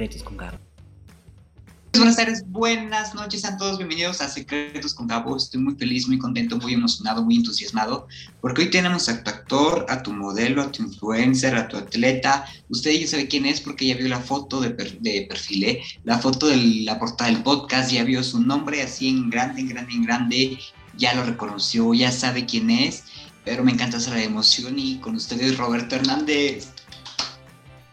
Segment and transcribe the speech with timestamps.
[0.00, 0.58] Secretos con Gabo.
[1.92, 5.36] Buenas tardes, buenas noches a todos, bienvenidos a Secretos con Gabo.
[5.36, 8.08] Estoy muy feliz, muy contento, muy emocionado, muy entusiasmado,
[8.40, 12.46] porque hoy tenemos a tu actor, a tu modelo, a tu influencer, a tu atleta.
[12.70, 15.82] Usted ya sabe quién es porque ya vio la foto de, de perfil, ¿eh?
[16.04, 19.68] la foto de la portada del podcast, ya vio su nombre así en grande, en
[19.68, 20.58] grande, en grande,
[20.96, 23.04] ya lo reconoció, ya sabe quién es,
[23.44, 26.68] pero me encanta esa emoción y con ustedes Roberto Hernández.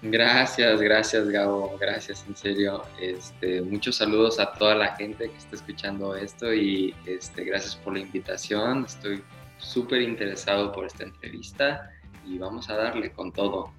[0.02, 2.84] Gracias, gracias Gabo, gracias en serio.
[3.02, 7.94] Este, muchos saludos a toda la gente que está escuchando esto y este, gracias por
[7.94, 8.86] la invitación.
[8.86, 9.24] Estoy
[9.58, 11.90] súper interesado por esta entrevista
[12.26, 13.72] y vamos a darle con todo.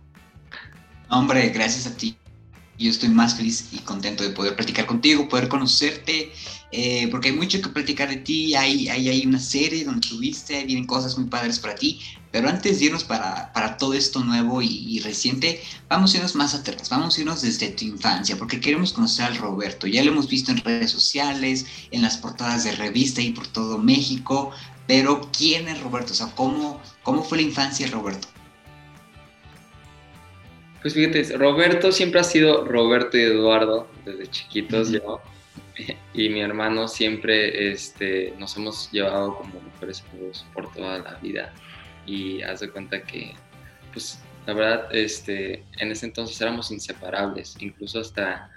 [1.09, 2.19] Hombre, gracias a ti
[2.79, 6.33] yo estoy más feliz y contento de poder platicar contigo, poder conocerte,
[6.71, 10.65] eh, porque hay mucho que platicar de ti, hay, hay, hay, una serie donde estuviste,
[10.65, 14.61] vienen cosas muy padres para ti, pero antes de irnos para, para todo esto nuevo
[14.61, 18.93] y, reciente, vamos a irnos más atrás, vamos a irnos desde tu infancia, porque queremos
[18.93, 23.23] conocer al Roberto, ya lo hemos visto en redes sociales, en las portadas de revista
[23.23, 24.53] y por todo México,
[24.87, 26.13] pero ¿quién es Roberto?
[26.13, 28.29] O sea, ¿cómo, cómo fue la infancia de Roberto?
[30.83, 35.21] Pues fíjate, Roberto siempre ha sido Roberto y Eduardo desde chiquitos yo.
[36.13, 41.53] Y mi hermano siempre este, nos hemos llevado como mejores amigos por toda la vida.
[42.07, 43.35] Y haz de cuenta que
[43.93, 48.51] pues la verdad este, en ese entonces éramos inseparables, incluso hasta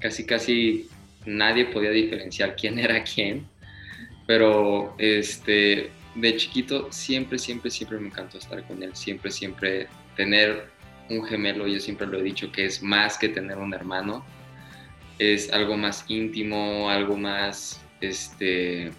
[0.00, 0.88] casi casi
[1.26, 3.46] nadie podía diferenciar quién era quién,
[4.26, 10.73] pero este, de chiquito siempre, siempre, siempre me encantó estar con él, siempre, siempre tener
[11.10, 14.24] un gemelo, yo siempre lo he dicho, que es más que tener un hermano,
[15.18, 18.90] es algo más íntimo, algo más, este,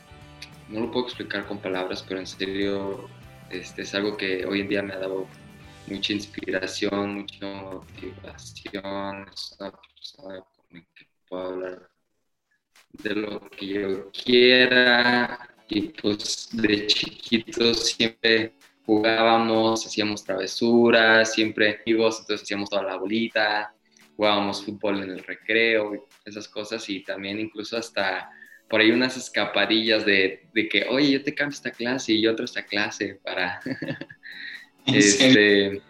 [0.69, 3.09] no lo puedo explicar con palabras, pero en serio,
[3.49, 5.27] este, es algo que hoy en día me ha dado
[5.87, 9.25] mucha inspiración, mucha motivación,
[11.27, 11.89] puedo hablar
[13.03, 18.53] de lo que yo quiera y pues de chiquito siempre
[18.85, 23.73] jugábamos, hacíamos travesuras, siempre amigos, entonces hacíamos toda la bolita,
[24.15, 28.29] jugábamos fútbol en el recreo, esas cosas y también incluso hasta
[28.69, 32.31] por ahí unas escapadillas de, de que, oye, yo te cambio esta clase y yo
[32.31, 33.59] otra esta clase para...
[34.87, 35.81] este,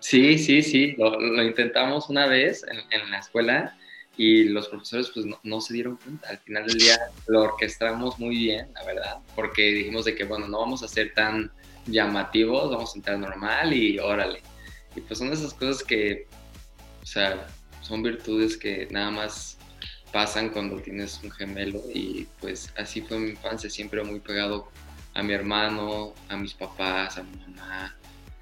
[0.00, 3.76] sí, sí, sí, lo, intentamos una vez en, en, la escuela
[4.16, 6.28] y los profesores pues no, no, se dieron cuenta.
[6.28, 10.46] Al final del día lo orquestamos muy bien, la verdad, porque dijimos de que, bueno,
[10.46, 11.50] no vamos a ser tan
[11.86, 14.42] llamativos, vamos a entrar normal y órale.
[14.96, 16.26] Y pues son esas cosas que,
[17.02, 17.46] o sea,
[17.82, 19.58] son virtudes que nada más
[20.12, 24.68] pasan cuando tienes un gemelo y pues así fue mi infancia, siempre muy pegado
[25.14, 27.96] a mi hermano, a mis papás, a mi mamá,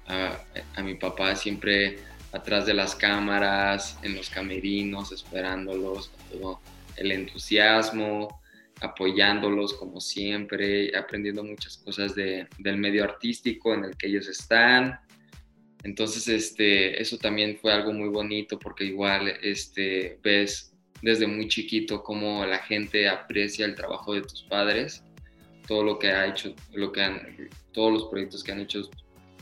[0.07, 0.39] a,
[0.75, 1.99] a mi papá siempre
[2.31, 6.59] atrás de las cámaras, en los camerinos, esperándolos, todo
[6.95, 8.41] el entusiasmo,
[8.81, 14.99] apoyándolos como siempre, aprendiendo muchas cosas de, del medio artístico en el que ellos están.
[15.83, 22.03] Entonces, este, eso también fue algo muy bonito porque igual este, ves desde muy chiquito
[22.03, 25.03] cómo la gente aprecia el trabajo de tus padres,
[25.67, 28.89] todo lo que ha hecho, lo que todos los proyectos que han hecho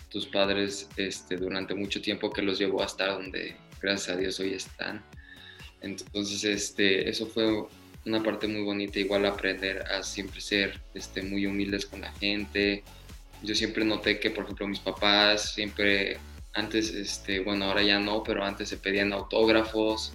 [0.09, 4.53] tus padres este, durante mucho tiempo que los llevó hasta donde, gracias a Dios, hoy
[4.53, 5.03] están.
[5.81, 7.65] Entonces, este, eso fue
[8.07, 12.84] una parte muy bonita, igual aprender a siempre ser este, muy humildes con la gente.
[13.44, 16.17] Yo siempre noté que, por ejemplo, mis papás siempre,
[16.53, 20.13] antes, este, bueno, ahora ya no, pero antes se pedían autógrafos,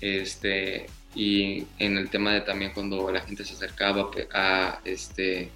[0.00, 5.50] este, y en el tema de también cuando la gente se acercaba a, este,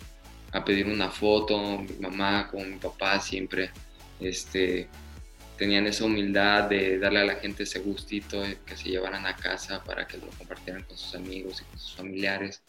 [0.52, 3.70] a pedir una foto, mi mamá con mi papá siempre,
[4.20, 4.88] este,
[5.56, 9.82] tenían esa humildad de darle a la gente ese gustito que se llevaran a casa
[9.82, 12.62] para que lo compartieran con sus amigos y con sus familiares.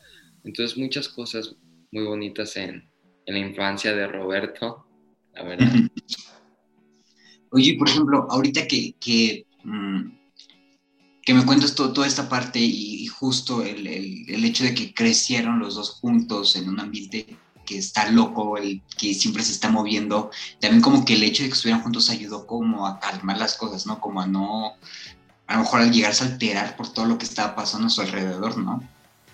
[0.43, 1.55] Entonces muchas cosas
[1.91, 2.89] muy bonitas en,
[3.25, 4.85] en la infancia de Roberto,
[5.33, 5.71] la verdad.
[7.51, 10.17] Oye, por ejemplo, ahorita que, que, mm,
[11.21, 14.94] que me cuentas todo, toda esta parte y, justo el, el, el, hecho de que
[14.94, 19.69] crecieron los dos juntos en un ambiente que está loco, el que siempre se está
[19.69, 23.55] moviendo, también como que el hecho de que estuvieran juntos ayudó como a calmar las
[23.55, 23.99] cosas, ¿no?
[23.99, 24.73] Como a no,
[25.45, 28.01] a lo mejor al llegarse a alterar por todo lo que estaba pasando a su
[28.01, 28.81] alrededor, ¿no?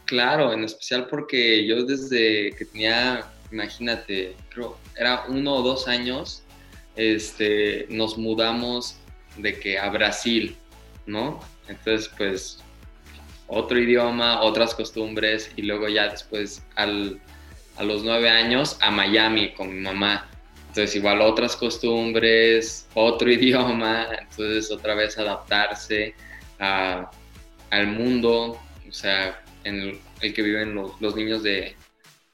[0.06, 6.44] Claro, en especial porque yo desde que tenía, imagínate, creo, era uno o dos años,
[6.96, 8.98] este, nos mudamos
[9.38, 10.58] de que a Brasil,
[11.06, 11.40] ¿no?
[11.68, 12.60] Entonces, pues,
[13.48, 17.22] otro idioma, otras costumbres y luego ya después al
[17.78, 20.30] a los nueve años a Miami con mi mamá.
[20.70, 26.16] Entonces igual otras costumbres, otro idioma, entonces otra vez adaptarse
[26.60, 31.76] al mundo, o sea, en el, que viven los, niños de,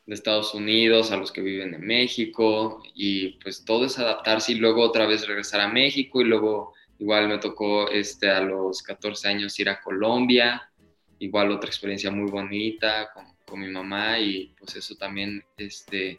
[0.06, 4.56] de, Estados Unidos, a los que viven en México, y pues todo es adaptarse y
[4.56, 9.28] luego otra vez regresar a México y luego igual me tocó este, a los 14
[9.30, 10.70] años ir a Colombia,
[11.18, 13.10] igual otra experiencia muy bonita
[13.50, 16.18] con mi mamá y pues eso también, este,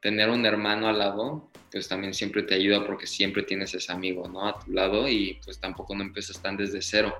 [0.00, 4.28] tener un hermano al lado, pues también siempre te ayuda porque siempre tienes ese amigo,
[4.28, 4.46] ¿no?
[4.46, 7.14] A tu lado y pues tampoco no empiezas tan desde cero,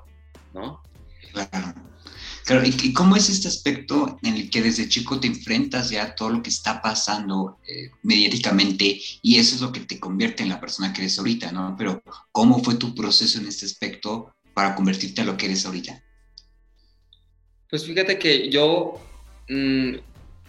[0.54, 0.82] ¿no?
[1.32, 1.74] Claro.
[2.44, 6.14] Claro, ¿y cómo es este aspecto en el que desde chico te enfrentas ya a
[6.14, 10.50] todo lo que está pasando eh, mediáticamente y eso es lo que te convierte en
[10.50, 11.74] la persona que eres ahorita, ¿no?
[11.76, 12.00] Pero
[12.30, 16.00] ¿cómo fue tu proceso en este aspecto para convertirte a lo que eres ahorita?
[17.68, 19.00] Pues fíjate que yo
[19.48, 19.96] mm,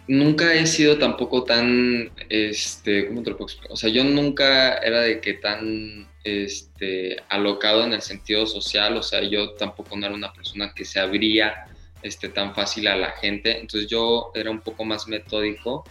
[0.08, 3.72] nunca he sido tampoco tan, este, ¿cómo te lo puedo explicar?
[3.74, 9.04] O sea, yo nunca era de que tan, este, alocado en el sentido social, o
[9.04, 11.66] sea, yo tampoco no era una persona que se abría,
[12.04, 15.84] este, tan fácil a la gente, entonces yo era un poco más metódico.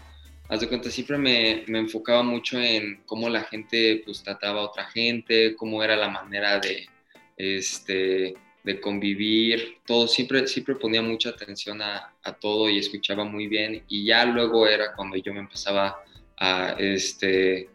[0.49, 4.65] Haz de cuenta, siempre me, me enfocaba mucho en cómo la gente, pues, trataba a
[4.65, 6.89] otra gente, cómo era la manera de,
[7.37, 8.35] este,
[8.67, 13.85] de convivir, todo, siempre, siempre ponía mucha atención a, a, todo y escuchaba muy bien
[13.87, 16.03] y ya luego era cuando yo me empezaba
[16.37, 17.71] a, este,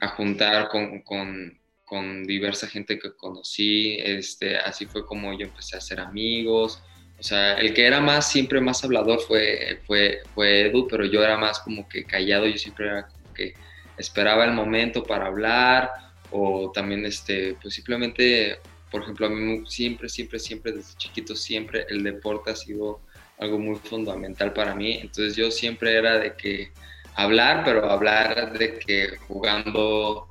[0.00, 5.76] a juntar con, con, con diversa gente que conocí, este, así fue como yo empecé
[5.76, 6.82] a hacer amigos,
[7.18, 11.22] o sea, el que era más, siempre más hablador fue, fue, fue Edu, pero yo
[11.22, 13.52] era más como que callado, yo siempre era como que
[13.98, 15.90] esperaba el momento para hablar
[16.30, 18.58] o también, este, pues simplemente
[18.90, 23.00] por ejemplo, a mí siempre, siempre, siempre, desde chiquito, siempre el deporte ha sido
[23.38, 24.94] algo muy fundamental para mí.
[24.94, 26.72] Entonces yo siempre era de que
[27.14, 30.28] hablar, pero hablar de que jugando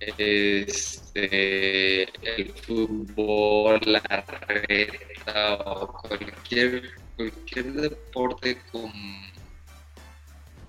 [0.00, 2.04] este,
[2.36, 8.92] el fútbol, la reta o cualquier, cualquier deporte con,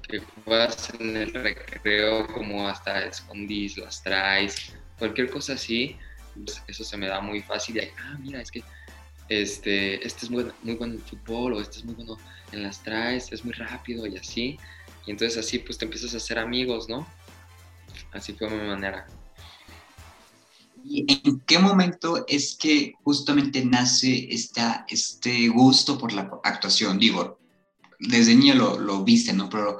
[0.08, 5.96] que juegas en el recreo, como hasta escondís, las traes, cualquier cosa así,
[6.46, 8.64] pues, eso se me da muy fácil y ah, mira, es que
[9.30, 12.18] este, este es muy, muy bueno en fútbol o este es muy bueno
[12.52, 14.58] en las traes, es muy rápido y así.
[15.06, 17.08] Y entonces así pues te empiezas a hacer amigos, ¿no?
[18.12, 19.08] Así fue mi manera.
[20.84, 26.98] ¿Y en qué momento es que justamente nace esta, este gusto por la actuación?
[26.98, 27.40] Digo,
[28.00, 29.50] desde niño lo, lo viste, ¿no?
[29.50, 29.80] Pero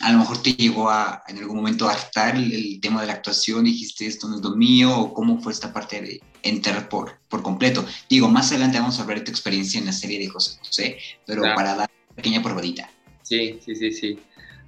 [0.00, 3.14] a lo mejor te llegó a en algún momento a hartar el, tema de la
[3.14, 7.18] actuación, dijiste esto no es lo mío, o cómo fue esta parte de entrar por,
[7.28, 7.84] por completo.
[8.08, 11.42] Digo, más adelante vamos a ver tu experiencia en la serie de José José, pero
[11.54, 12.90] para dar una pequeña probadita.
[13.22, 14.18] Sí, sí, sí, sí.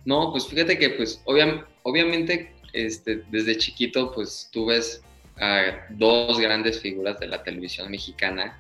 [0.05, 5.03] No, pues fíjate que pues obviamente este, desde chiquito pues tú ves
[5.37, 8.59] a dos grandes figuras de la televisión mexicana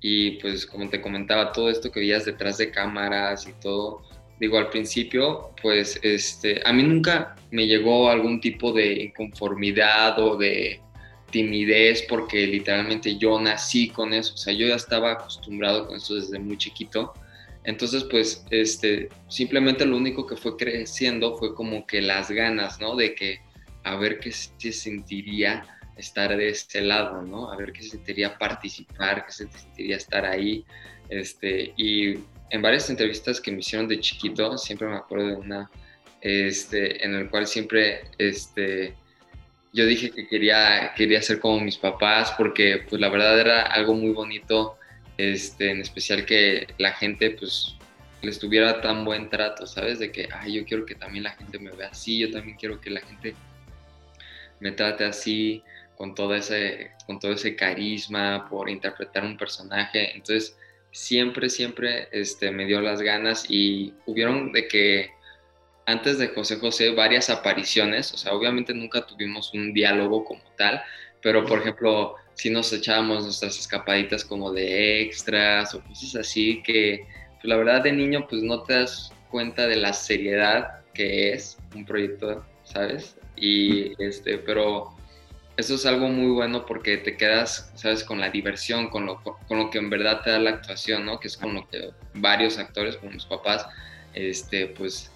[0.00, 4.02] y pues como te comentaba, todo esto que veías detrás de cámaras y todo,
[4.40, 10.36] digo, al principio, pues este, a mí nunca me llegó algún tipo de inconformidad o
[10.36, 10.80] de
[11.30, 16.14] timidez porque literalmente yo nací con eso, o sea, yo ya estaba acostumbrado con eso
[16.14, 17.12] desde muy chiquito.
[17.64, 22.96] Entonces, pues, este, simplemente lo único que fue creciendo fue como que las ganas, ¿no?
[22.96, 23.40] De que
[23.84, 25.66] a ver qué se sentiría
[25.96, 27.52] estar de este lado, ¿no?
[27.52, 30.64] A ver qué se sentiría participar, qué se sentiría estar ahí,
[31.10, 32.14] este, y
[32.50, 35.70] en varias entrevistas que me hicieron de chiquito, siempre me acuerdo de una
[36.20, 38.94] este, en el cual siempre este,
[39.72, 43.94] yo dije que quería, quería ser como mis papás porque pues la verdad era algo
[43.94, 44.76] muy bonito,
[45.16, 47.76] este, en especial que la gente pues
[48.22, 49.98] les tuviera tan buen trato, ¿sabes?
[49.98, 52.80] De que, ay, yo quiero que también la gente me vea así, yo también quiero
[52.80, 53.34] que la gente
[54.60, 55.62] me trate así,
[55.96, 60.14] con todo ese, con todo ese carisma, por interpretar un personaje.
[60.14, 60.56] Entonces,
[60.92, 65.10] siempre, siempre este, me dio las ganas y hubieron de que
[65.86, 70.82] antes de José José varias apariciones, o sea, obviamente nunca tuvimos un diálogo como tal,
[71.22, 77.06] pero por ejemplo, si nos echábamos nuestras escapaditas como de extras o cosas así que
[77.34, 81.58] pues, la verdad de niño pues no te das cuenta de la seriedad que es
[81.74, 83.16] un proyecto, ¿sabes?
[83.36, 84.94] Y este, pero
[85.56, 89.58] eso es algo muy bueno porque te quedas, sabes, con la diversión, con lo, con
[89.58, 91.20] lo que en verdad te da la actuación, ¿no?
[91.20, 93.66] Que es con lo que varios actores, como mis papás,
[94.14, 95.10] este, pues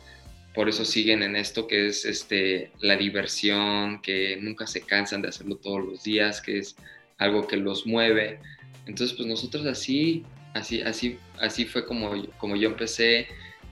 [0.55, 5.29] por eso siguen en esto, que es este, la diversión, que nunca se cansan de
[5.29, 6.77] hacerlo todos los días, que es
[7.19, 8.39] algo que los mueve.
[8.87, 13.27] Entonces, pues nosotros así, así, así, así fue como, como yo empecé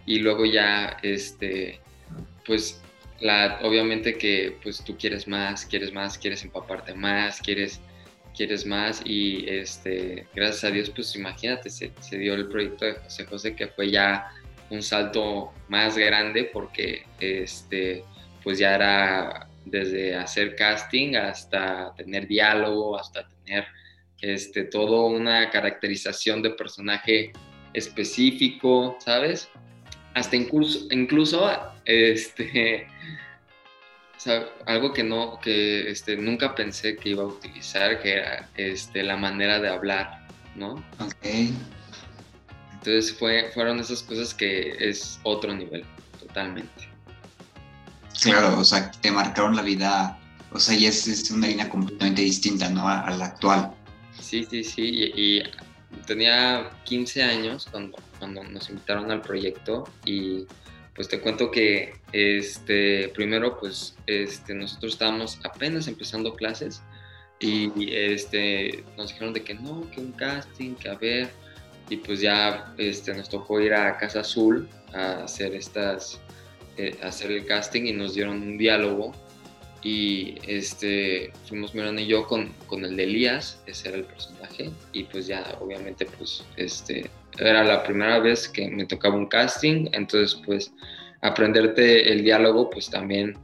[0.07, 1.81] y luego ya, este,
[2.45, 2.83] pues
[3.63, 7.81] obviamente que pues tú quieres más, quieres más, quieres empaparte más, quieres
[8.35, 12.95] quieres más y este, gracias a Dios, pues imagínate, se, se, dio el proyecto de
[12.95, 14.27] José José que fue ya
[14.71, 18.05] un salto más grande porque este,
[18.43, 23.67] pues ya era desde hacer casting hasta tener diálogo, hasta tener
[24.21, 27.33] este, todo una caracterización de personaje
[27.75, 29.49] específico, ¿sabes?
[30.15, 31.51] Hasta incluso, incluso
[31.85, 32.87] este,
[34.67, 39.17] algo que no, que este, nunca pensé que iba a utilizar, que era este, la
[39.17, 40.75] manera de hablar, ¿no?
[41.01, 41.27] Ok.
[42.85, 45.85] Entonces fue, fueron esas cosas que es otro nivel,
[46.19, 46.89] totalmente.
[48.21, 50.19] Claro, o sea, te marcaron la vida,
[50.53, 52.89] o sea, y es, es una línea completamente distinta, ¿no?
[52.89, 53.73] A, la actual.
[54.21, 55.43] Sí, sí, sí, y,
[56.07, 60.47] tenía 15 años cuando, cuando nos invitaron al proyecto y
[60.95, 66.83] pues te cuento que este, primero pues este, nosotros estábamos apenas empezando clases
[67.41, 71.31] y este, nos dijeron de que no, que un casting, que a ver,
[71.91, 76.21] y pues ya este, nos tocó ir a Casa Azul a hacer estas,
[76.77, 79.11] eh, hacer el casting y nos dieron un diálogo
[79.83, 84.71] y este, fuimos Mirón y yo con, con el de Elías, ese era el personaje,
[84.93, 89.89] y pues ya obviamente pues este, era la primera vez que me tocaba un casting,
[89.93, 90.73] entonces pues
[91.21, 93.39] aprenderte el diálogo pues también,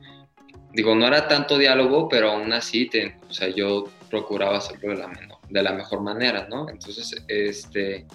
[0.73, 4.97] digo, no era tanto diálogo, pero aún así, te, o sea, yo procuraba hacerlo de
[4.97, 5.11] la,
[5.49, 6.69] de la mejor manera, ¿no?
[6.69, 8.07] Entonces, este,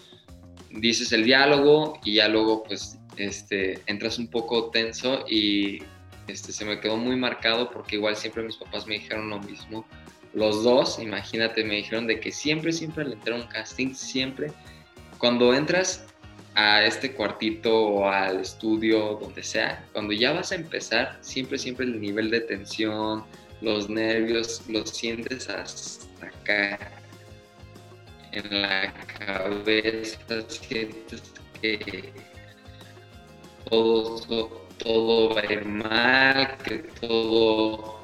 [0.69, 5.79] dices el diálogo y ya luego pues este, entras un poco tenso y
[6.27, 9.85] este, se me quedó muy marcado porque igual siempre mis papás me dijeron lo mismo.
[10.33, 14.51] Los dos, imagínate, me dijeron de que siempre, siempre al entrar un casting, siempre,
[15.23, 16.03] cuando entras
[16.53, 21.85] a este cuartito o al estudio, donde sea, cuando ya vas a empezar, siempre, siempre
[21.85, 23.23] el nivel de tensión,
[23.61, 26.91] los nervios, los sientes hasta acá.
[28.33, 31.23] En la cabeza, sientes
[31.61, 32.11] que
[33.69, 37.97] todo, todo va a ir mal, que todo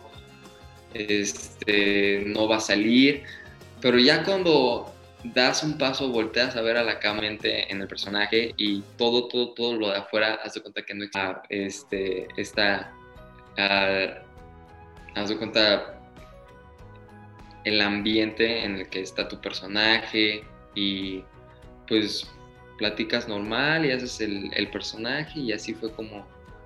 [0.94, 3.24] este, no va a salir,
[3.82, 8.54] pero ya cuando das un paso, volteas a ver a la cámara en el personaje
[8.58, 12.94] y todo, todo, todo lo de afuera, haz de cuenta que no está, este, está,
[13.58, 16.00] uh, haz cuenta
[17.66, 21.24] el ambiente en el que está tu personaje y
[21.88, 22.30] pues
[22.78, 26.26] platicas normal y haces el, personaje y así fue como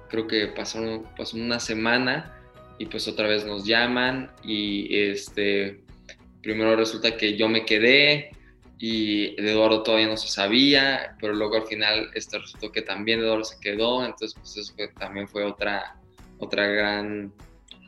[0.10, 2.40] creo que pasó, pasó una semana
[2.78, 5.82] y pues otra vez nos llaman y este
[6.44, 8.32] primero resulta que yo me quedé
[8.80, 13.44] y Eduardo todavía no se sabía, pero luego al final este resultó que también Eduardo
[13.44, 15.96] se quedó, entonces pues eso también fue otra,
[16.40, 17.32] otra gran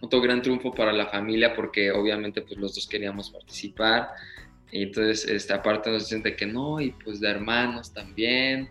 [0.02, 4.10] otro gran triunfo para la familia porque obviamente pues los dos queríamos participar.
[4.72, 8.70] Y entonces este, aparte nos siente que no y pues de hermanos también.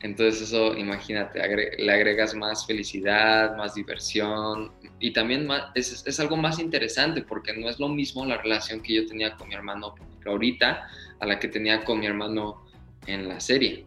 [0.00, 1.40] Entonces eso imagínate
[1.78, 7.54] le agregas más felicidad más diversión y también más, es, es, algo más interesante porque
[7.54, 9.94] no es lo mismo la relación que yo tenía con mi hermano
[10.26, 10.88] ahorita
[11.20, 12.64] a la que tenía con mi hermano
[13.06, 13.84] en la serie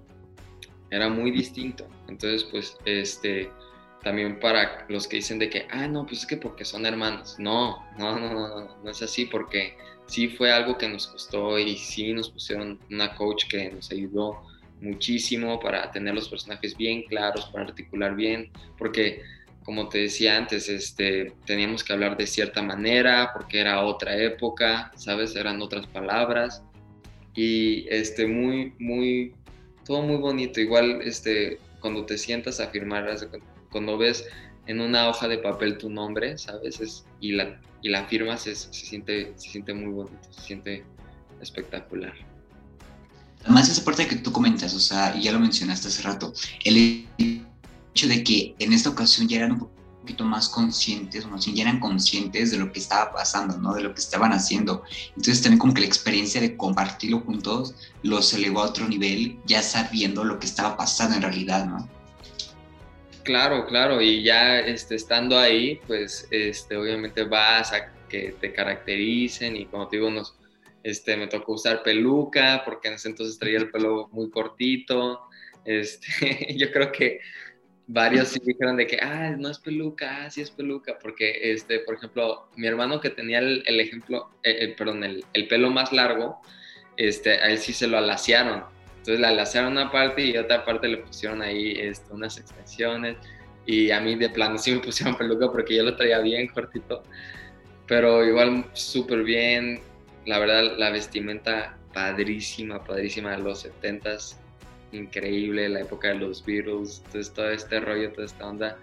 [0.89, 3.51] era muy distinto entonces pues este
[4.03, 7.35] también para los que dicen de que, ah, no, pues es que porque son hermanos.
[7.39, 9.75] No, no, no, no, no, es así porque
[10.05, 14.43] sí fue algo que nos costó y sí nos pusieron una coach que nos ayudó
[14.79, 19.23] muchísimo para tener los personajes bien claros, para articular bien, porque
[19.67, 24.93] como te decía antes, este, teníamos que hablar de cierta manera porque era otra época,
[24.95, 25.35] ¿sabes?
[25.35, 26.63] Eran otras palabras
[27.35, 29.35] y este, muy, muy,
[29.85, 30.61] todo muy bonito.
[30.61, 33.13] Igual, este, cuando te sientas a firmar,
[33.69, 34.25] cuando ves
[34.67, 37.03] en una hoja de papel tu nombre, ¿sabes?
[37.19, 40.85] y, la, y la firmas, se, siente, se siente muy bonito, se siente
[41.41, 42.13] espectacular.
[43.43, 46.31] Además, esa parte que tú comentas, o sea, y ya lo mencionaste hace rato,
[46.63, 47.05] el
[47.97, 49.69] hecho de que en esta ocasión ya eran un
[50.01, 53.73] poquito más conscientes, o más bien ya eran conscientes de lo que estaba pasando, ¿no?
[53.73, 54.83] De lo que estaban haciendo.
[55.09, 57.73] Entonces también como que la experiencia de compartirlo juntos
[58.03, 61.89] los elevó a otro nivel, ya sabiendo lo que estaba pasando en realidad, ¿no?
[63.23, 69.57] Claro, claro, y ya este, estando ahí, pues este, obviamente vas a que te caractericen
[69.57, 70.37] y como te digo, nos,
[70.83, 75.21] este, me tocó usar peluca porque en ese entonces traía el pelo muy cortito.
[75.65, 77.19] Este, yo creo que
[77.87, 81.79] varios sí dijeron de que, ah, no es peluca, ah, sí es peluca, porque, este,
[81.79, 85.91] por ejemplo, mi hermano que tenía el, ejemplo, eh, eh, perdón, el, el, pelo más
[85.93, 86.41] largo,
[86.97, 88.63] este, a él sí se lo alaciaron
[89.07, 93.15] entonces la lacearon una parte y otra parte le pusieron ahí este, unas extensiones.
[93.65, 97.03] Y a mí de plano sí me pusieron peluca porque yo lo traía bien cortito.
[97.87, 99.79] Pero igual súper bien.
[100.25, 104.35] la verdad, la vestimenta padrísima, padrísima de los 70s,
[104.97, 108.77] increíble, la época de los Beatles, entonces todo este rollo, toda esta onda,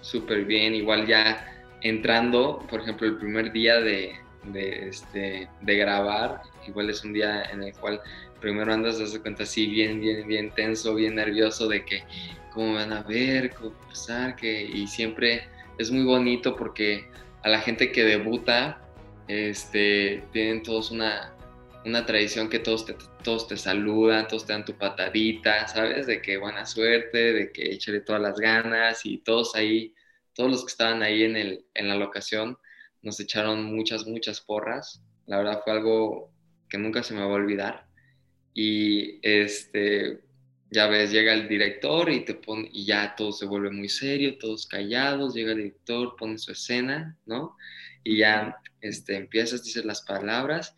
[0.00, 0.74] súper bien.
[0.74, 1.46] Igual ya
[1.82, 7.42] entrando, por ejemplo, el primer día de, de, este, de grabar, igual es un día
[7.44, 8.00] en el cual
[8.40, 12.04] primero andas, das cuenta así, bien, bien, bien tenso, bien nervioso de que
[12.52, 15.48] cómo van a ver, cómo pasar, que, y siempre
[15.78, 17.04] es muy bonito porque
[17.42, 18.80] a la gente que debuta,
[19.28, 21.32] este, tienen todos una,
[21.88, 26.06] una tradición que todos te, todos te saludan, todos te dan tu patadita, ¿sabes?
[26.06, 29.94] De que buena suerte, de que échale todas las ganas y todos ahí,
[30.34, 32.58] todos los que estaban ahí en, el, en la locación,
[33.02, 35.02] nos echaron muchas, muchas porras.
[35.26, 36.32] La verdad fue algo
[36.68, 37.86] que nunca se me va a olvidar.
[38.54, 40.20] Y este,
[40.70, 44.38] ya ves, llega el director y te pone, y ya todo se vuelve muy serio,
[44.38, 47.56] todos callados, llega el director, pone su escena, ¿no?
[48.04, 50.74] Y ya este, empiezas, dices las palabras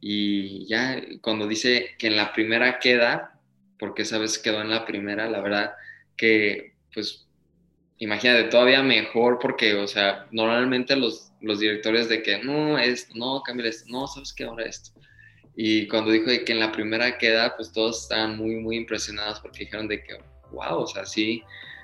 [0.00, 3.38] y ya cuando dice que en la primera queda,
[3.78, 5.72] porque esa vez quedó en la primera, la verdad
[6.16, 7.28] que pues
[7.98, 13.42] imagínate, todavía mejor porque, o sea, normalmente los, los directores de que no, esto, no,
[13.42, 14.44] cambia esto, no, ¿sabes qué?
[14.44, 14.92] Ahora esto.
[15.56, 19.40] Y cuando dijo de que en la primera queda, pues todos estaban muy, muy impresionados
[19.40, 20.14] porque dijeron de que,
[20.52, 21.42] wow, o sea, sí,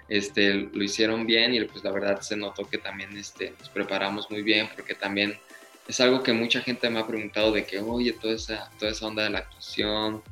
[0.09, 4.31] este, lo hicieron bien y pues la verdad se notó que también este, nos preparamos
[4.31, 5.37] muy bien porque también
[5.87, 9.07] es algo que mucha gente me ha preguntado de que, oye, toda esa, toda esa
[9.07, 10.23] onda de la actuación,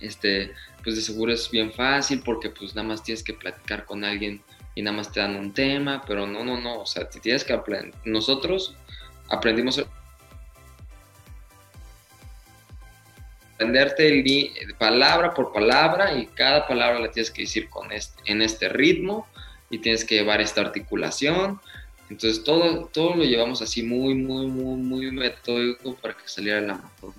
[0.00, 4.04] este, pues de seguro es bien fácil porque pues nada más tienes que platicar con
[4.04, 4.42] alguien
[4.74, 7.44] y nada más te dan un tema, pero no, no, no, o sea, te tienes
[7.44, 7.94] que aprender.
[8.04, 8.76] Nosotros
[9.28, 9.84] aprendimos
[13.54, 14.24] aprenderte
[14.78, 19.28] palabra por palabra y cada palabra la tienes que decir con este, en este ritmo
[19.70, 21.60] y tienes que llevar esta articulación.
[22.10, 26.66] Entonces todo, todo lo llevamos así muy, muy, muy, muy metódico para que saliera de
[26.66, 27.14] la mejor.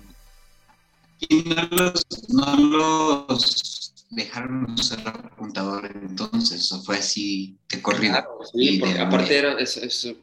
[1.28, 8.24] Y no los, no los dejaron usar el apuntador entonces, o fue así de corrido.
[8.52, 9.56] sí, aparte era,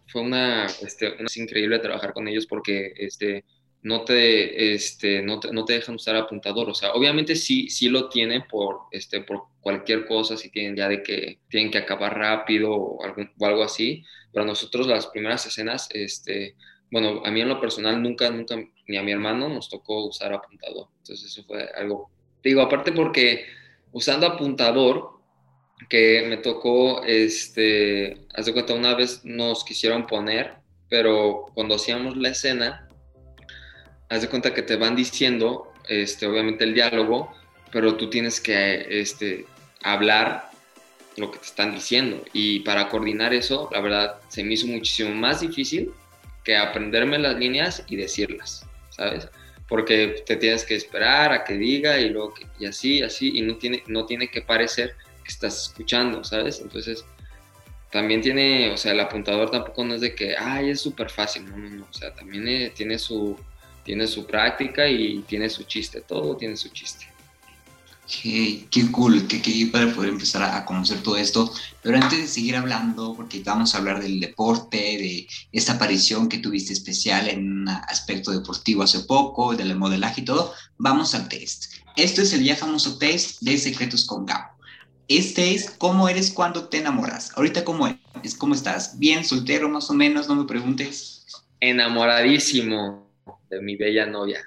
[0.08, 3.44] fue una, este, una, increíble trabajar con ellos porque este,
[3.82, 6.70] no te, este, no te, no te dejan usar apuntador.
[6.70, 10.88] O sea, obviamente sí, sí lo tienen por, este, por cualquier cosa, si tienen ya
[10.88, 14.04] de que tienen que acabar rápido o, algo, o algo así.
[14.34, 16.56] Pero nosotros las primeras escenas, este,
[16.92, 18.56] bueno, a mí en lo personal nunca, nunca,
[18.88, 20.88] ni a mi hermano nos tocó usar apuntador.
[20.98, 22.10] Entonces eso fue algo,
[22.44, 23.46] digo, aparte porque
[23.92, 25.14] usando apuntador,
[25.90, 30.56] que me tocó, este, hace cuenta, una vez nos quisieron poner,
[30.90, 32.88] pero cuando hacíamos la escena,
[34.10, 37.32] haz de cuenta que te van diciendo, este, obviamente el diálogo,
[37.72, 39.46] pero tú tienes que este,
[39.82, 40.52] hablar
[41.18, 42.24] lo que te están diciendo.
[42.34, 45.92] Y para coordinar eso, la verdad, se me hizo muchísimo más difícil
[46.44, 49.28] que aprenderme las líneas y decirlas, ¿sabes?
[49.68, 53.56] Porque te tienes que esperar a que diga y luego y así, así, y no
[53.58, 56.60] tiene, no tiene que parecer que estás escuchando, ¿sabes?
[56.60, 57.06] Entonces,
[57.92, 61.46] también tiene, o sea, el apuntador tampoco no es de que, ay, es súper fácil,
[61.46, 63.38] no, no, no, o sea, también eh, tiene su,
[63.84, 67.13] tiene su práctica y tiene su chiste, todo tiene su chiste.
[68.06, 71.52] Qué, qué cool, qué, qué para poder empezar a, conocer todo esto.
[71.82, 76.40] Pero antes de seguir hablando, porque vamos a hablar del deporte, de esta aparición que
[76.40, 81.74] tuviste especial en un aspecto deportivo hace poco, del modelaje y todo, vamos al test.
[81.96, 84.54] Esto es el ya famoso test de secretos con Gabo.
[85.08, 87.32] Este es cómo eres cuando te enamoras.
[87.36, 88.36] Ahorita, ¿cómo es?
[88.36, 88.98] ¿Cómo estás?
[88.98, 90.28] ¿Bien, soltero más o menos?
[90.28, 91.26] No me preguntes.
[91.60, 93.12] Enamoradísimo
[93.50, 94.42] de mi bella novia.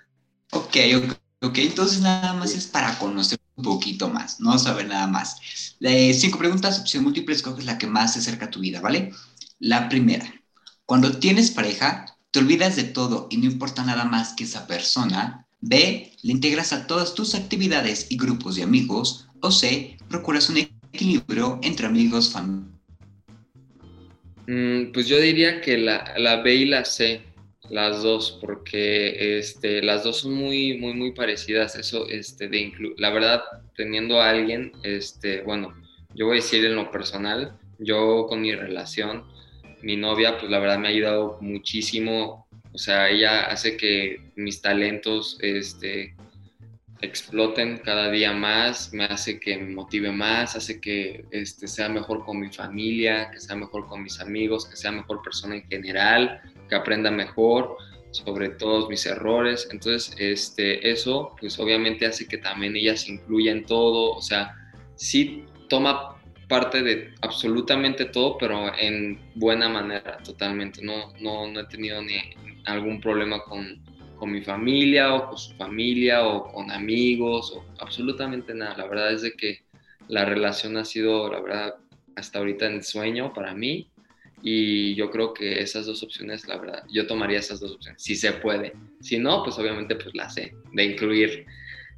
[0.53, 1.59] Ok, ok, ok.
[1.59, 5.41] Entonces nada más es para conocer un poquito más, no saber nada más.
[6.15, 9.13] cinco preguntas, opción múltiple, escoges la que más se acerca a tu vida, ¿vale?
[9.59, 10.33] La primera,
[10.85, 15.47] cuando tienes pareja, te olvidas de todo y no importa nada más que esa persona.
[15.61, 19.27] B, le integras a todas tus actividades y grupos de amigos.
[19.41, 22.71] O C, procuras un equilibrio entre amigos, familia.
[24.47, 27.23] Mm, pues yo diría que la, la B y la C
[27.71, 31.77] las dos, porque este, las dos son muy, muy, muy parecidas.
[31.77, 33.43] Eso, este, de la verdad,
[33.77, 35.75] teniendo a alguien, este, bueno,
[36.15, 39.25] yo voy a decir en lo personal, yo con mi relación,
[39.83, 42.47] mi novia, pues la verdad me ha ayudado muchísimo.
[42.73, 46.15] O sea, ella hace que mis talentos, este,
[47.03, 52.25] exploten cada día más, me hace que me motive más, hace que este, sea mejor
[52.25, 56.41] con mi familia, que sea mejor con mis amigos, que sea mejor persona en general
[56.69, 57.77] que aprenda mejor
[58.11, 59.69] sobre todos mis errores.
[59.71, 64.55] Entonces, este, eso pues obviamente hace que también ella se incluya en todo, o sea,
[64.95, 66.17] sí toma
[66.49, 70.83] parte de absolutamente todo, pero en buena manera, totalmente.
[70.83, 72.17] No, no, no he tenido ni
[72.65, 73.83] algún problema con,
[74.17, 78.77] con mi familia o con su familia o con amigos o absolutamente nada.
[78.77, 79.63] La verdad es de que
[80.09, 81.75] la relación ha sido, la verdad,
[82.15, 83.91] hasta ahorita en sueño para mí
[84.49, 88.15] y yo creo que esas dos opciones, la verdad, yo tomaría esas dos opciones, si
[88.15, 88.75] se puede.
[89.01, 91.45] Si no, pues obviamente pues la sé, de incluir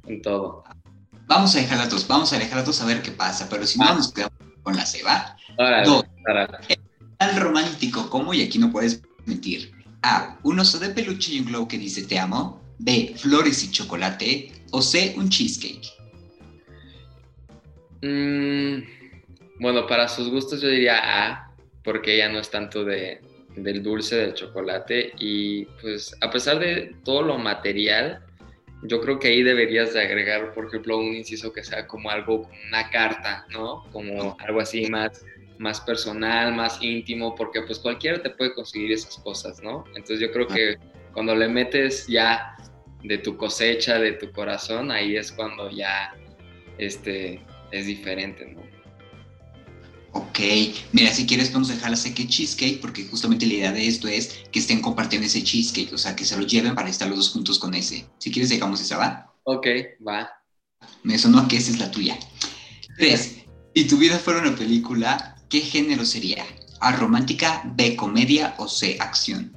[0.07, 0.63] en todo.
[1.27, 3.67] Vamos a dejar las dos, vamos a dejar las dos a ver qué pasa, pero
[3.67, 3.93] si no ah.
[3.93, 4.33] nos quedamos
[4.63, 5.37] con la C, ¿va?
[5.85, 6.03] dos.
[7.19, 11.45] Tan romántico como, y aquí no puedes mentir, A, un oso de peluche y un
[11.45, 15.87] globo que dice te amo, B, flores y chocolate, o C, un cheesecake.
[18.01, 21.48] Mm, bueno, para sus gustos yo diría A,
[21.89, 23.19] porque ella no es tanto de,
[23.55, 28.23] del dulce, del chocolate, y pues a pesar de todo lo material,
[28.83, 32.43] yo creo que ahí deberías de agregar, por ejemplo, un inciso que sea como algo,
[32.43, 33.85] como una carta, ¿no?
[33.91, 35.25] Como algo así más,
[35.57, 39.83] más personal, más íntimo, porque pues cualquiera te puede conseguir esas cosas, ¿no?
[39.95, 40.77] Entonces yo creo que
[41.11, 42.55] cuando le metes ya
[43.01, 46.13] de tu cosecha, de tu corazón, ahí es cuando ya
[46.77, 48.61] este, es diferente, ¿no?
[50.11, 50.39] Ok,
[50.91, 54.41] mira, si quieres podemos dejar la seque cheesecake porque justamente la idea de esto es
[54.51, 57.29] que estén compartiendo ese cheesecake, o sea, que se lo lleven para estar los dos
[57.29, 58.05] juntos con ese.
[58.17, 59.33] Si quieres dejamos esa, ¿va?
[59.43, 59.67] Ok,
[60.05, 60.29] va.
[61.03, 62.17] Me sonó que esa es la tuya.
[62.97, 63.43] Tres,
[63.75, 66.43] si tu vida fuera una película, ¿qué género sería?
[66.79, 69.55] ¿A romántica, B comedia o C acción?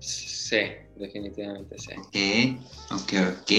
[0.00, 1.96] C, definitivamente C.
[1.98, 3.52] Ok, ok, ok.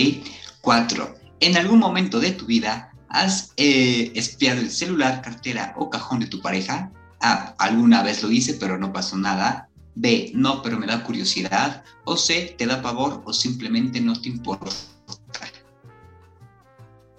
[0.61, 6.21] Cuatro, en algún momento de tu vida ¿Has eh, espiado el celular, cartera o cajón
[6.21, 6.91] de tu pareja?
[7.21, 7.53] A.
[7.59, 9.69] Alguna vez lo hice, pero no pasó nada.
[9.93, 10.31] B.
[10.33, 11.83] No, pero me da curiosidad.
[12.05, 12.55] O C.
[12.57, 14.71] Te da pavor o simplemente no te importa.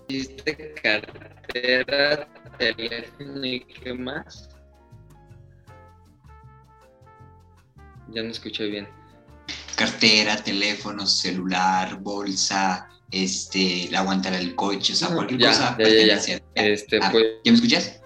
[0.09, 2.29] ¿Viste cartera,
[2.59, 4.49] teléfono y qué más?
[8.09, 8.89] Ya no escuché bien.
[9.77, 15.77] Cartera, teléfono, celular, bolsa, este, la aguantar el coche, o sea, cualquier cosa.
[15.79, 16.41] Ya, ya, ya.
[16.57, 18.03] Este, ah, pues, ¿Ya me escuchas?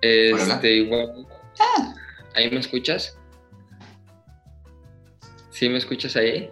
[0.00, 1.26] Este, igual.
[1.58, 1.94] Ah.
[2.34, 3.18] ¿Ahí me escuchas?
[5.50, 6.48] ¿Sí me escuchas ahí?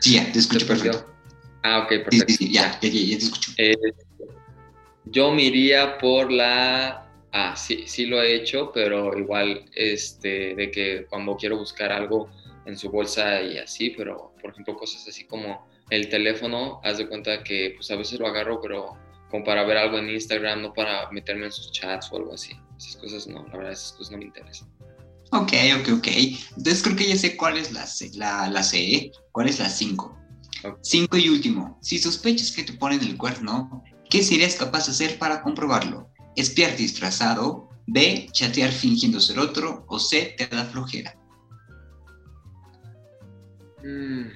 [0.00, 1.04] Sí, ya, te escucho perfecto.
[1.62, 2.24] Ah, ok, perfecto.
[2.28, 3.50] Sí, sí, ya, ya, ya, te escucho.
[3.58, 3.76] Eh,
[5.04, 7.06] yo me iría por la...
[7.32, 12.30] Ah, sí, sí lo he hecho, pero igual, este, de que cuando quiero buscar algo
[12.64, 17.08] en su bolsa y así, pero, por ejemplo, cosas así como el teléfono, haz de
[17.08, 18.96] cuenta que pues a veces lo agarro, pero
[19.30, 22.52] como para ver algo en Instagram, no para meterme en sus chats o algo así.
[22.76, 24.68] Esas cosas no, la verdad, esas cosas no me interesan.
[25.32, 26.06] Ok, ok, ok.
[26.56, 29.12] Entonces creo que ya sé cuál es la C, la, la C ¿eh?
[29.32, 30.16] ¿Cuál es la 5?
[30.82, 31.78] Cinco y último.
[31.82, 36.10] Si sospechas que te ponen el cuerno, ¿qué serías capaz de hacer para comprobarlo?
[36.36, 41.14] Espiar disfrazado, B, chatear fingiendo ser otro, o C, te da flojera.
[43.84, 44.28] Mm.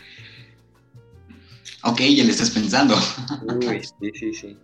[1.84, 2.94] Ok, ya le estás pensando.
[3.66, 4.58] Uy, sí, sí, sí.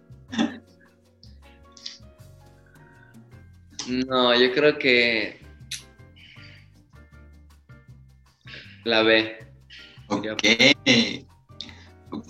[3.88, 5.40] No, yo creo que
[8.84, 9.36] la B.
[10.08, 10.26] Ok.
[12.10, 12.24] Ok,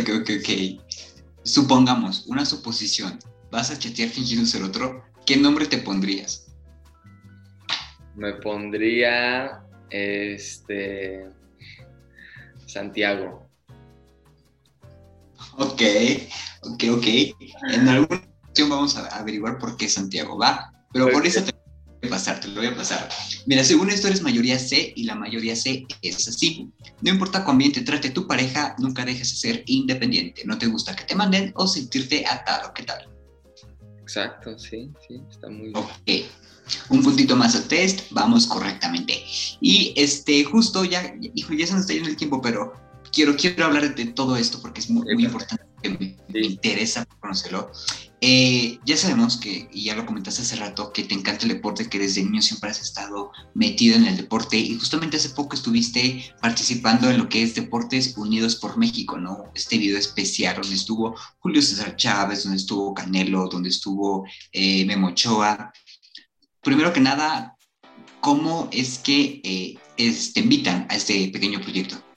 [0.00, 0.80] ok, ok, ok.
[1.42, 3.18] Supongamos, una suposición.
[3.50, 5.04] Vas a chatear fingiendo ser otro.
[5.26, 6.46] ¿Qué nombre te pondrías?
[8.14, 11.26] Me pondría este
[12.66, 13.47] Santiago.
[15.58, 15.82] Ok,
[16.62, 17.06] ok, ok.
[17.72, 22.08] En alguna ocasión vamos a averiguar por qué Santiago va, pero por eso te voy
[22.08, 23.08] a pasar, te lo voy a pasar.
[23.46, 26.70] Mira, según esto eres mayoría C y la mayoría C es así.
[27.00, 30.42] No importa cuán bien te trate tu pareja, nunca dejes de ser independiente.
[30.44, 33.08] No te gusta que te manden o sentirte atado, ¿qué tal?
[34.00, 35.76] Exacto, sí, sí, está muy bien.
[35.76, 35.90] Ok.
[36.90, 39.24] Un puntito más al test, vamos correctamente.
[39.60, 42.74] Y este, justo ya, hijo, ya se nos está yendo el tiempo, pero
[43.12, 47.70] quiero, quiero hablar de todo esto porque es muy, importante, me, me, interesa conocerlo.
[48.20, 51.88] Eh, ya sabemos que, y ya lo comentaste hace rato, que te encanta el deporte,
[51.88, 56.34] que desde niño siempre has estado metido en el deporte y justamente hace poco estuviste
[56.40, 59.44] participando en lo que es Deportes Unidos por México, ¿no?
[59.54, 65.08] Este video especial donde estuvo Julio César Chávez, donde estuvo Canelo, donde estuvo eh, Memo
[65.08, 65.72] Ochoa.
[66.60, 67.56] Primero que nada,
[68.20, 72.07] ¿cómo es que eh, te invitan a este pequeño proyecto?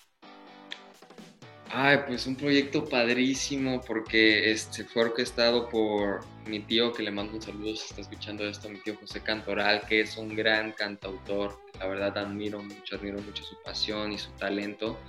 [1.73, 7.36] Ay, pues un proyecto padrísimo porque este fue orquestado por mi tío, que le mando
[7.36, 11.62] un saludo si está escuchando esto, mi tío José Cantoral, que es un gran cantautor.
[11.79, 14.99] La verdad admiro mucho, admiro mucho su pasión y su talento.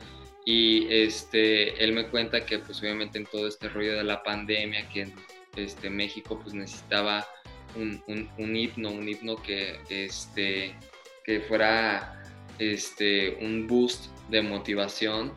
[0.44, 4.88] Y este, él me cuenta que pues obviamente en todo este rollo de la pandemia,
[4.88, 5.08] que
[5.56, 7.26] este, México pues necesitaba
[7.74, 10.76] un, un, un himno, un himno que, este,
[11.24, 12.22] que fuera
[12.60, 15.32] este, un boost de motivación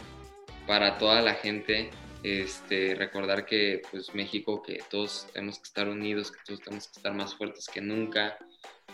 [0.67, 1.89] para toda la gente.
[2.23, 6.93] Este, recordar que pues México, que todos tenemos que estar unidos, que todos tenemos que
[6.97, 8.38] estar más fuertes que nunca.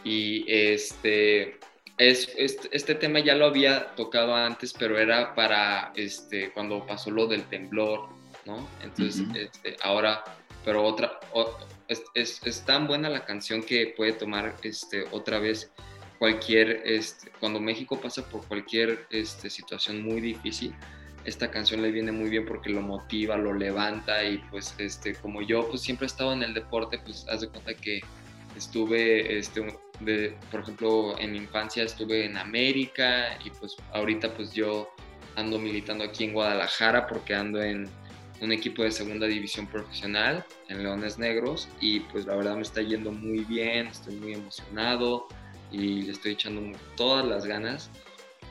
[0.03, 1.57] Y este,
[1.97, 7.27] es, este, tema ya lo había tocado antes, pero era para este, cuando pasó lo
[7.27, 8.09] del temblor,
[8.45, 8.67] ¿no?
[8.83, 10.23] Entonces, este, ahora,
[10.65, 11.19] pero otra,
[11.87, 15.71] es, es, tan buena la canción que puede tomar este, otra vez
[16.19, 20.73] cualquier, este, cuando México pasa por cualquier este, situación muy difícil,
[21.25, 25.41] esta canción le viene muy bien porque lo motiva, lo levanta y pues este, como
[25.41, 28.01] yo pues siempre he estado en el deporte, pues haz de cuenta que
[28.55, 29.61] estuve, este,
[30.49, 34.89] por ejemplo, en mi infancia estuve en América y pues ahorita pues yo
[35.35, 37.89] ando militando aquí en Guadalajara porque ando en
[38.41, 42.81] un equipo de segunda división profesional en Leones Negros y pues la verdad me está
[42.81, 45.27] yendo muy bien, estoy muy emocionado
[45.71, 47.91] y le estoy echando todas las ganas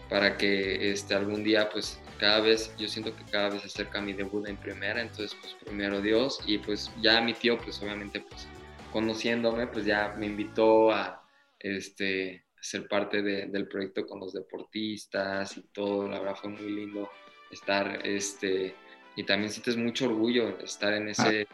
[0.08, 4.02] para que este, algún día pues cada vez, yo siento que cada vez se acerca
[4.02, 8.20] mi debut en primera, entonces pues primero Dios y pues ya mi tío pues obviamente
[8.20, 8.46] pues
[8.92, 11.26] conociéndome pues ya me invitó a
[11.58, 17.10] este, ser parte del proyecto con los deportistas y todo, la verdad fue muy lindo
[17.50, 18.74] estar este
[19.16, 21.46] y también sientes mucho orgullo estar en ese,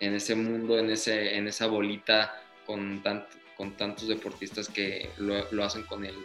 [0.00, 3.02] en ese mundo, en, ese, en esa bolita con,
[3.56, 6.16] con tantos deportistas que lo, hacen con el,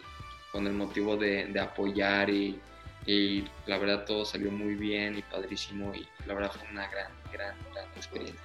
[0.52, 2.60] con el motivo de, apoyar y,
[3.06, 7.12] y, la verdad todo salió muy bien y padrísimo y la verdad fue una gran,
[7.32, 8.40] gran, gran experiencia.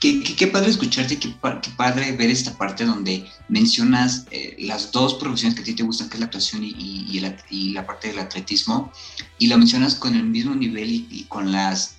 [0.00, 1.34] Qué, padre escucharte, qué,
[1.76, 6.08] padre ver esta parte donde mencionas eh, las dos profesiones que a ti te gustan,
[6.08, 7.18] que es la actuación y,
[7.72, 8.92] la, parte del atletismo,
[9.38, 11.96] y lo mencionas con el mismo nivel y, con las,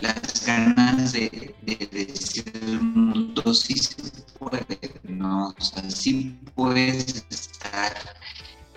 [0.00, 3.96] las ganas de, decir el mundo sí se
[4.38, 4.64] puede,
[5.02, 5.48] ¿no?
[5.48, 7.92] O sea, sí puedes estar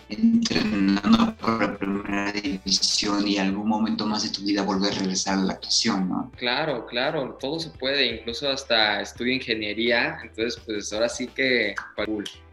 [0.09, 5.39] entrenando por la primera división y algún momento más de tu vida volver a regresar
[5.39, 6.31] a la actuación, ¿no?
[6.37, 11.75] Claro, claro, todo se puede, incluso hasta estudio ingeniería, entonces pues ahora sí que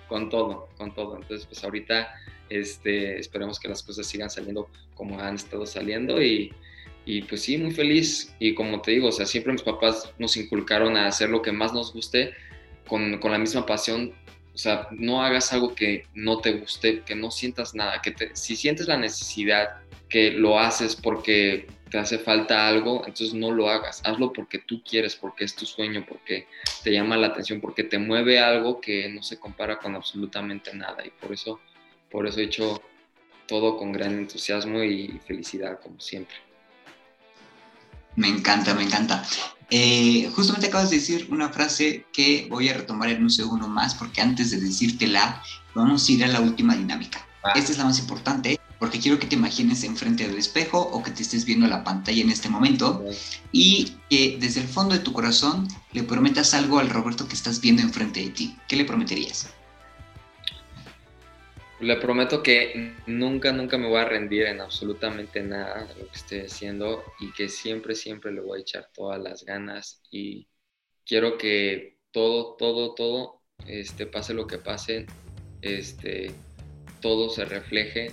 [0.08, 1.16] con todo, con todo.
[1.16, 2.08] Entonces pues ahorita
[2.48, 6.52] este, esperemos que las cosas sigan saliendo como han estado saliendo y,
[7.04, 8.34] y pues sí, muy feliz.
[8.38, 11.52] Y como te digo, o sea, siempre mis papás nos inculcaron a hacer lo que
[11.52, 12.32] más nos guste
[12.86, 14.12] con, con la misma pasión
[14.54, 18.56] o sea, no hagas algo que no te guste, que no sientas nada, que si
[18.56, 24.02] sientes la necesidad que lo haces porque te hace falta algo, entonces no lo hagas.
[24.04, 26.46] Hazlo porque tú quieres, porque es tu sueño, porque
[26.82, 31.04] te llama la atención, porque te mueve algo que no se compara con absolutamente nada.
[31.04, 31.60] Y por eso,
[32.10, 32.82] por eso he hecho
[33.46, 36.36] todo con gran entusiasmo y felicidad, como siempre.
[38.16, 39.22] Me encanta, me encanta.
[39.74, 43.94] Eh, justamente acabas de decir una frase que voy a retomar en un segundo más,
[43.94, 45.42] porque antes de decírtela,
[45.74, 47.26] vamos a ir a la última dinámica.
[47.42, 47.52] Ah.
[47.54, 51.10] Esta es la más importante, porque quiero que te imagines enfrente del espejo o que
[51.10, 53.02] te estés viendo la pantalla en este momento
[53.50, 57.58] y que desde el fondo de tu corazón le prometas algo al Roberto que estás
[57.58, 58.54] viendo enfrente de ti.
[58.68, 59.48] ¿Qué le prometerías?
[61.82, 66.16] Le prometo que nunca, nunca me voy a rendir en absolutamente nada de lo que
[66.16, 70.46] esté haciendo y que siempre, siempre le voy a echar todas las ganas y
[71.04, 75.06] quiero que todo, todo, todo, este, pase lo que pase,
[75.60, 76.30] este,
[77.00, 78.12] todo se refleje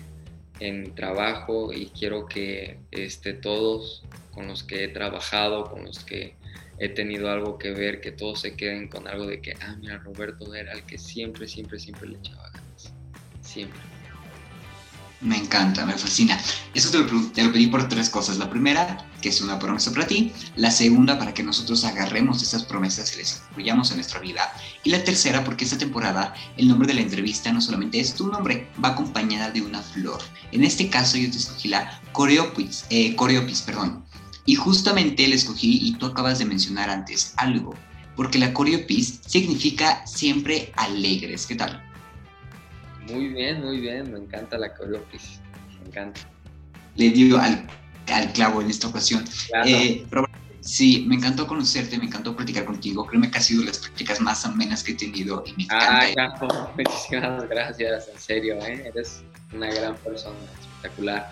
[0.60, 6.04] en mi trabajo y quiero que este, todos con los que he trabajado, con los
[6.04, 6.34] que
[6.80, 10.00] he tenido algo que ver, que todos se queden con algo de que, ah, mira,
[10.00, 12.49] Roberto era el que siempre, siempre, siempre le echaba
[13.50, 13.80] siempre.
[15.22, 16.40] Me encanta, me fascina.
[16.74, 18.38] Eso te lo, pedí por tres cosas.
[18.38, 20.32] La primera, que es una promesa para ti.
[20.56, 24.54] La segunda, para que nosotros agarremos esas promesas y las incluyamos en nuestra vida.
[24.86, 28.28] Y la tercera, porque esta temporada el nombre de la entrevista no solamente es tu
[28.28, 30.22] nombre, va acompañada de una flor.
[30.54, 34.06] En este caso yo te escogí la Coreopis, eh, Coreopis, perdón.
[34.46, 37.76] Y justamente la escogí y tú acabas de mencionar antes algo,
[38.16, 41.46] porque la Coreopis significa siempre alegres.
[41.46, 41.89] ¿Qué tal?
[43.12, 45.40] Muy bien, muy bien, me encanta la coreopis,
[45.82, 46.22] me encanta.
[46.96, 47.68] Le dio al,
[48.34, 49.24] clavo en esta ocasión.
[49.66, 50.06] Eh,
[50.62, 53.06] sí, me encantó conocerte, me encantó platicar contigo.
[53.06, 56.36] Créeme que ha sido las prácticas más amenas que he tenido y me encanta.
[56.40, 58.92] Ah, muchísimas gracias, en serio, ¿eh?
[58.94, 61.32] eres una gran persona, espectacular.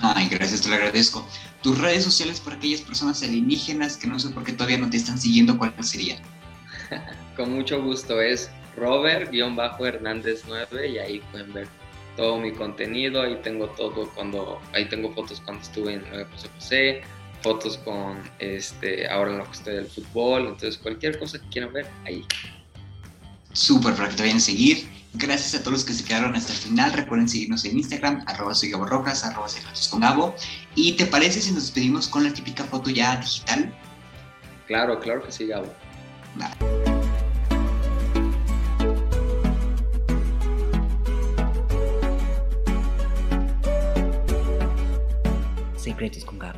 [0.00, 1.26] Ay, gracias, te lo agradezco.
[1.62, 4.96] Tus redes sociales para aquellas personas alienígenas que no sé por qué todavía no te
[4.96, 6.18] están siguiendo, ¿cuáles serían?
[7.36, 11.68] Con mucho gusto, es Robert-Hernández 9 y ahí pueden ver
[12.16, 17.00] todo mi contenido, ahí tengo todo cuando, ahí tengo fotos cuando estuve en José José,
[17.42, 21.72] fotos con este, ahora en lo que estoy del fútbol, entonces cualquier cosa que quieran
[21.72, 22.24] ver, ahí.
[23.52, 24.88] Súper, para que te vayan a seguir.
[25.14, 26.92] Gracias a todos los que se quedaron hasta el final.
[26.92, 30.34] Recuerden seguirnos en Instagram, arroba soy Gabo Rojas, arroba secretos con Gabo.
[30.74, 33.72] ¿Y te parece si nos despedimos con la típica foto ya digital?
[34.66, 35.72] Claro, claro que sí, Gabo.
[45.88, 46.56] Secretos con Gabo.